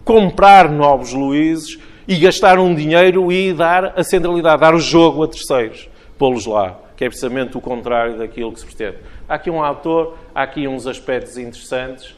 comprar 0.04 0.72
novos 0.72 1.14
Luíses 1.14 1.78
e 2.08 2.16
gastar 2.18 2.58
um 2.58 2.74
dinheiro 2.74 3.32
e 3.32 3.54
dar 3.54 3.94
a 3.96 4.04
centralidade, 4.04 4.62
dar 4.62 4.74
o 4.74 4.80
jogo 4.80 5.24
a 5.24 5.28
terceiros, 5.28 5.88
pô-los 6.18 6.48
lá, 6.48 6.80
que 6.98 7.06
é 7.06 7.08
precisamente 7.08 7.56
o 7.56 7.62
contrário 7.62 8.18
daquilo 8.18 8.52
que 8.52 8.60
se 8.60 8.66
pretende. 8.66 8.98
há 9.28 9.36
aqui 9.36 9.52
um 9.52 9.64
autor, 9.64 10.18
há 10.34 10.42
aqui 10.42 10.68
uns 10.68 10.88
aspectos 10.88 11.38
interessantes. 11.38 12.16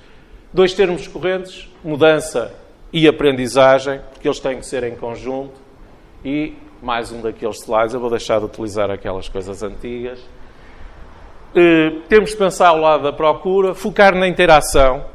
Dois 0.54 0.74
termos 0.74 1.08
correntes, 1.10 1.70
mudança 1.84 2.54
e 2.94 3.06
aprendizagem, 3.10 4.00
porque 4.14 4.26
eles 4.26 4.40
têm 4.40 4.58
que 4.58 4.66
ser 4.66 4.86
em 4.86 4.96
conjunto. 4.96 5.60
E 6.24 6.54
mais 6.82 7.12
um 7.12 7.22
daqueles 7.22 7.62
slides, 7.62 7.94
eu 7.94 8.00
vou 8.00 8.10
deixar 8.10 8.40
de 8.40 8.46
utilizar 8.46 8.90
aquelas 8.90 9.30
coisas 9.30 9.62
antigas. 9.62 10.20
Uh, 11.52 12.02
temos 12.10 12.32
de 12.32 12.38
pensar 12.38 12.70
ao 12.70 12.78
lado 12.78 13.04
da 13.04 13.14
procura, 13.14 13.76
focar 13.76 14.16
na 14.16 14.28
interação, 14.28 15.06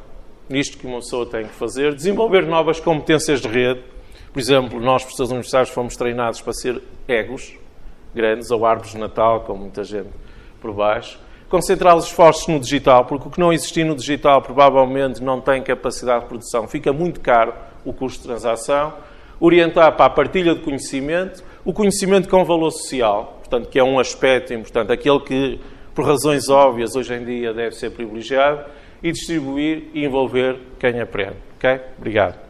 nisto 0.48 0.78
que 0.78 0.86
uma 0.86 0.98
pessoa 0.98 1.26
tem 1.26 1.44
que 1.44 1.54
fazer, 1.54 1.92
desenvolver 1.92 2.46
novas 2.46 2.78
competências 2.78 3.40
de 3.40 3.48
rede. 3.48 3.82
Por 4.32 4.38
exemplo, 4.38 4.78
nós, 4.78 5.02
professores 5.02 5.32
universitários, 5.32 5.70
fomos 5.70 5.96
treinados 5.96 6.40
para 6.40 6.52
ser 6.52 6.80
egos 7.08 7.54
grandes, 8.14 8.50
ou 8.50 8.64
árvores 8.64 8.92
de 8.92 8.98
Natal, 8.98 9.40
com 9.40 9.56
muita 9.56 9.82
gente 9.82 10.10
por 10.60 10.72
baixo. 10.72 11.18
Concentrar 11.48 11.96
os 11.96 12.06
esforços 12.06 12.46
no 12.46 12.60
digital, 12.60 13.06
porque 13.06 13.28
o 13.28 13.30
que 13.30 13.40
não 13.40 13.52
existir 13.52 13.84
no 13.84 13.94
digital 13.94 14.40
provavelmente 14.40 15.22
não 15.22 15.40
tem 15.40 15.62
capacidade 15.62 16.20
de 16.22 16.26
produção, 16.26 16.68
fica 16.68 16.92
muito 16.92 17.20
caro 17.20 17.54
o 17.84 17.92
custo 17.92 18.22
de 18.22 18.28
transação. 18.28 18.94
Orientar 19.38 19.96
para 19.96 20.06
a 20.06 20.10
partilha 20.10 20.54
de 20.54 20.62
conhecimento, 20.62 21.44
o 21.66 21.72
conhecimento 21.72 22.28
com 22.28 22.44
valor 22.44 22.70
social, 22.70 23.40
portanto, 23.40 23.68
que 23.68 23.78
é 23.78 23.82
um 23.82 23.98
aspecto 23.98 24.54
importante, 24.54 24.92
aquele 24.92 25.18
que, 25.20 25.60
por 25.92 26.06
razões 26.06 26.48
óbvias, 26.48 26.94
hoje 26.94 27.12
em 27.12 27.24
dia 27.24 27.52
deve 27.52 27.74
ser 27.74 27.90
privilegiado, 27.90 28.64
e 29.02 29.10
distribuir 29.10 29.90
e 29.92 30.04
envolver 30.04 30.58
quem 30.78 31.00
aprende. 31.00 31.36
Ok? 31.56 31.80
Obrigado. 31.98 32.45